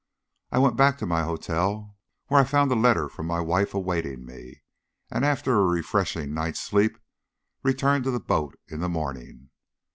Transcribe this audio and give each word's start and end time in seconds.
I 0.51 0.57
went 0.57 0.77
back 0.77 0.97
to 0.97 1.05
my 1.05 1.21
hotel, 1.21 1.95
where 2.25 2.41
I 2.41 2.43
found 2.43 2.71
a 2.71 2.75
letter 2.75 3.07
from 3.07 3.27
my 3.27 3.39
wife 3.39 3.75
awaiting 3.75 4.25
me, 4.25 4.63
and, 5.11 5.23
after 5.23 5.53
a 5.59 5.63
refreshing 5.63 6.33
night's 6.33 6.59
sleep, 6.59 6.97
returned 7.61 8.05
to 8.05 8.11
the 8.11 8.19
boat 8.19 8.59
in 8.67 8.79
the 8.79 8.89
morning. 8.89 9.51